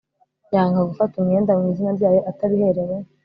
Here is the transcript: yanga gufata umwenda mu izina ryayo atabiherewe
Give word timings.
yanga 0.53 0.87
gufata 0.89 1.13
umwenda 1.17 1.51
mu 1.59 1.65
izina 1.71 1.91
ryayo 1.97 2.21
atabiherewe 2.31 2.95